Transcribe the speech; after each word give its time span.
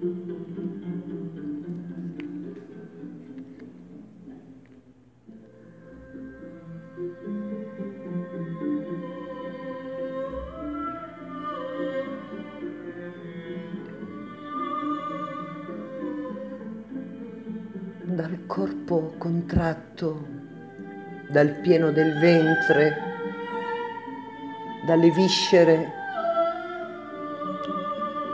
dal 0.00 0.14
corpo 18.46 19.14
contratto, 19.18 20.24
dal 21.28 21.58
pieno 21.60 21.90
del 21.90 22.16
ventre, 22.20 22.96
dalle 24.86 25.10
viscere, 25.10 25.98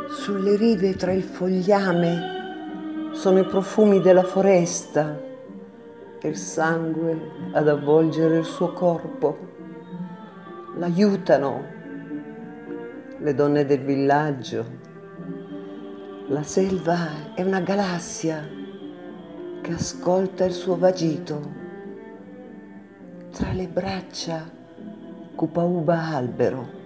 sulle 0.08 0.56
rive 0.56 0.94
tra 0.96 1.12
il 1.12 1.22
fogliame 1.22 3.10
sono 3.12 3.38
i 3.38 3.46
profumi 3.46 4.00
della 4.00 4.22
foresta 4.22 5.20
e 6.20 6.28
il 6.28 6.36
sangue 6.36 7.30
ad 7.52 7.68
avvolgere 7.68 8.38
il 8.38 8.44
suo 8.44 8.72
corpo. 8.72 9.38
L'aiutano 10.76 11.72
le 13.18 13.34
donne 13.34 13.64
del 13.64 13.80
villaggio. 13.80 14.82
La 16.28 16.42
selva 16.42 17.34
è 17.34 17.42
una 17.42 17.60
galassia 17.60 18.46
che 19.60 19.72
ascolta 19.72 20.44
il 20.44 20.52
suo 20.52 20.76
vagito. 20.76 21.62
Tra 23.30 23.52
le 23.52 23.66
braccia 23.66 24.62
Cupauba 25.34 26.14
albero. 26.14 26.83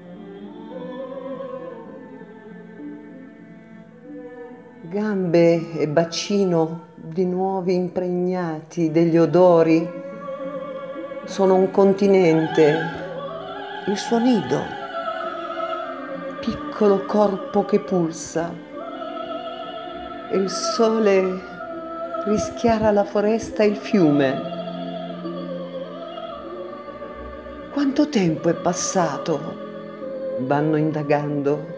Gambe 4.90 5.72
e 5.72 5.86
bacino 5.86 6.86
di 6.94 7.26
nuovi 7.26 7.74
impregnati 7.74 8.90
degli 8.90 9.18
odori 9.18 9.86
sono 11.26 11.56
un 11.56 11.70
continente, 11.70 12.74
il 13.86 13.96
suo 13.98 14.18
nido, 14.18 14.62
piccolo 16.40 17.04
corpo 17.04 17.66
che 17.66 17.80
pulsa. 17.80 18.50
Il 20.32 20.48
sole 20.48 21.38
rischiara 22.24 22.90
la 22.90 23.04
foresta 23.04 23.64
e 23.64 23.66
il 23.66 23.76
fiume. 23.76 24.40
Quanto 27.74 28.08
tempo 28.08 28.48
è 28.48 28.54
passato? 28.54 29.38
Vanno 30.38 30.76
indagando. 30.76 31.77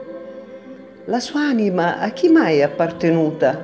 La 1.06 1.19
sua 1.19 1.41
anima 1.41 1.98
a 1.98 2.11
chi 2.11 2.29
mai 2.29 2.59
è 2.59 2.62
appartenuta? 2.62 3.59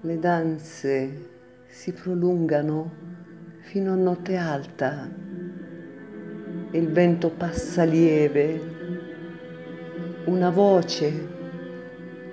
Le 0.00 0.18
danze 0.18 1.30
si 1.68 1.92
prolungano 1.92 2.90
fino 3.60 3.92
a 3.92 3.94
notte 3.94 4.36
alta 4.36 5.08
e 6.72 6.76
il 6.76 6.90
vento 6.90 7.30
passa 7.30 7.84
lieve, 7.84 8.74
una 10.24 10.50
voce, 10.50 11.28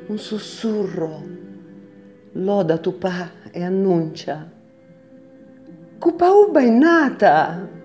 un 0.07 0.17
sussurro, 0.17 1.23
loda 2.31 2.79
Tupà 2.79 3.29
e 3.51 3.63
annuncia. 3.63 4.49
Cupauba 5.99 6.59
è 6.59 6.69
nata! 6.69 7.82